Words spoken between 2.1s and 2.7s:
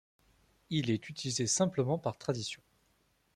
tradition.